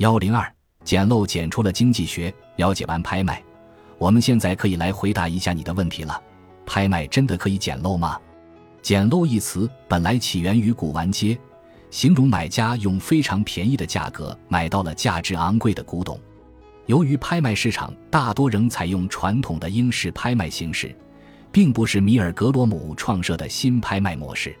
[0.00, 0.50] 幺零二，
[0.82, 3.44] 捡漏捡出了经济学，了解完拍卖，
[3.98, 6.18] 我们现在可以来回答一下你的问题了。
[6.64, 8.18] 拍卖真的可以捡漏吗？
[8.80, 11.38] 捡漏一词本来起源于古玩街，
[11.90, 16.18] 形容买家用非常便宜的价格买到了价值昂贵的古董。
[16.86, 20.96] 由于拍卖市场大多仍采用传统的英式拍卖形式，
[21.52, 24.56] 并不是米尔格罗姆创设的新拍卖模式，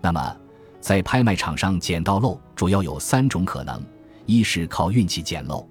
[0.00, 0.36] 那么
[0.80, 3.80] 在拍卖场上捡到漏主要有三种可能：
[4.26, 5.66] 一是靠运气捡漏，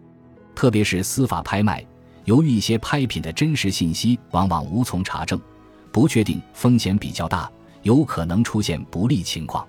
[0.54, 1.86] 特别是司法拍卖，
[2.26, 5.40] 由于一些拍品的真实信息往往无从查证，
[5.92, 7.50] 不确定风险比较大。
[7.84, 9.68] 有可能出现不利情况。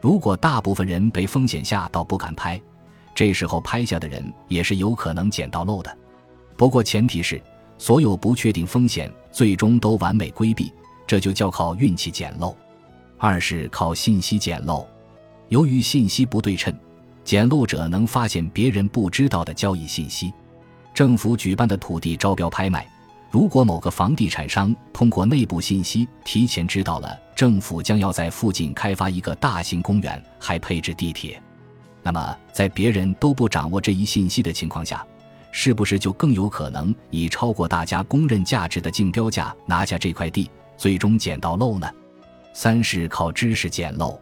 [0.00, 2.58] 如果大部分人被风险吓到不敢拍，
[3.14, 5.94] 这时候拍下的人也是有可能捡到漏的。
[6.56, 7.38] 不过前提是
[7.76, 10.72] 所有不确定风险最终都完美规避，
[11.06, 12.56] 这就叫靠运气捡漏。
[13.18, 14.88] 二是靠信息捡漏，
[15.48, 16.74] 由于信息不对称，
[17.24, 20.32] 捡漏者能发现别人不知道的交易信息。
[20.94, 22.86] 政府举办的土地招标拍卖。
[23.30, 31.42] 如果某个房地产商通过内部信息提前知道了政府将要在附近开发一个大型公园，还配置地铁，
[32.02, 35.02] 那么在别人都不掌握这一信息的情况下，
[35.50, 41.90] 是不是就更有可能以超过大家公认价值的竞标价拿下这块地，最终捡到漏呢？
[42.52, 44.20] 三是靠知识捡漏，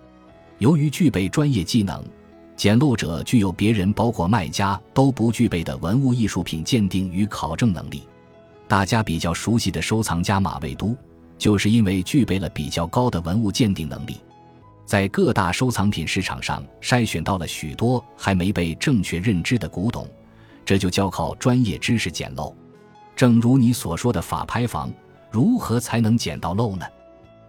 [0.58, 2.00] 由于具备专业技能，
[2.60, 8.06] 捡漏者具有别人包括卖家都不具备的文物艺术品鉴定与考证能力。
[8.68, 10.94] 大家比较熟悉的收藏家马未都，
[11.38, 14.20] 就是因为具备了比较高的文物鉴定能力，
[14.84, 20.06] 在各大收藏品市场上筛选到了许多还没被正确认知的古董，
[20.62, 22.54] 这就叫靠专业知识捡漏。
[23.16, 24.92] 正如你所说的法拍房，
[25.30, 26.84] 如何才能捡到漏呢？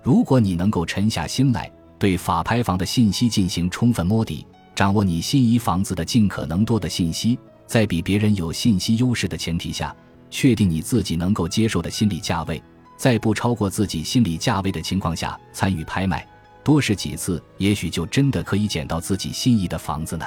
[0.02, 4.48] 如果你能够沉下心来，对法拍房的信息进行充分摸底，
[4.82, 7.38] 掌握你心仪房子的尽可能多的信息，
[7.68, 9.96] 在比别人有信息优势的前提下。
[10.32, 12.60] 确定你自己能够接受的心理价位，
[12.98, 16.28] 在不超过自己心理价位的情况下参与拍卖，
[16.64, 20.26] 多试几次，也许就真的可以捡到自己心仪的房子呢。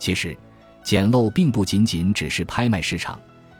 [0.00, 0.36] 其实，
[0.82, 3.16] 捡漏并不仅仅只是拍卖市场，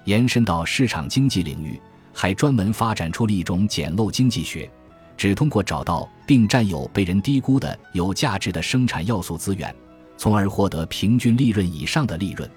[0.07, 1.81] 延伸到市场经济领域，
[2.13, 4.69] 还专门发展出了一种捡漏经济学，
[5.17, 9.73] 只通过找到并占有被人低估的有价值的生产要素资源，
[10.17, 12.49] 从而获得平均利润以上的利润。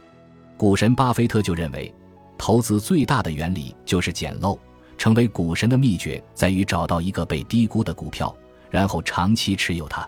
[0.57, 1.93] 股神巴菲特就认为。
[2.41, 4.57] 投资最大的原理就是捡漏。
[4.97, 8.33] 成为股神的秘诀在于找到一个被低估的股票，
[8.69, 10.07] 然后长期持有它。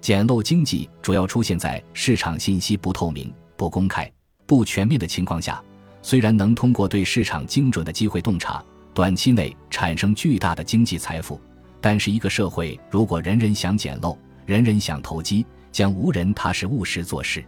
[0.00, 4.10] 捡漏经济主要出现在市场信息不透明、不公开、
[4.46, 5.62] 不全面的情况下。
[6.02, 11.40] 虽然能通过对市场精准的机会洞察，短期内产生巨大的经济财富，
[11.80, 17.44] 但是一个社会如果人人想捡漏，人人想投机，将无人踏实务实做事。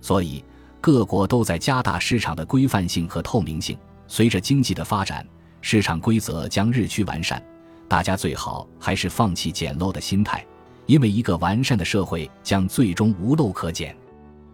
[0.00, 0.42] 所以。
[0.78, 3.76] 各国都在加大市场的规范性和透明性。
[4.06, 5.26] 随着经济的发展，
[5.60, 7.42] 市场规则将日趋完善。
[7.88, 10.46] 大家最好还是放弃捡漏的心态，
[10.84, 13.96] 因为一个完善的社会将最终无漏可捡。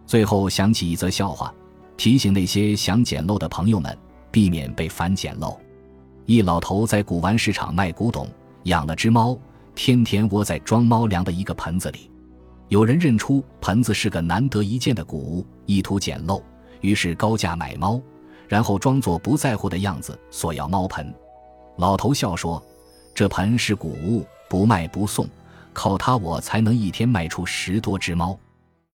[0.07, 1.53] 最后想起一则笑话，
[1.97, 3.95] 提醒那些想捡漏的朋友们
[4.31, 5.55] 避免被反捡漏。
[6.25, 8.27] 一老头在古玩市场卖古董，
[8.63, 9.37] 养了只猫，
[9.75, 12.09] 天天窝在装猫粮的一个盆子里。
[12.73, 16.41] 有人认出盆子是个难得一见的古物，意图捡漏，
[16.81, 18.01] 于是高价买猫，
[18.47, 21.13] 然后装作不在乎的样子索要猫盆。
[21.77, 22.59] 老头笑说
[23.13, 25.29] ：“这盆是古物，不卖不送，
[25.71, 28.35] 靠它我才能一天卖出十多只猫。”